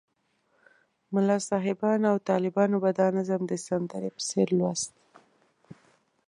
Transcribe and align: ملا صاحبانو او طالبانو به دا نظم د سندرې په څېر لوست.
ملا 1.13 1.37
صاحبانو 1.49 2.05
او 2.11 2.17
طالبانو 2.29 2.77
به 2.83 2.89
دا 2.99 3.07
نظم 3.17 3.41
د 3.47 3.53
سندرې 3.67 4.09
په 4.15 4.21
څېر 4.29 4.47
لوست. 4.59 4.91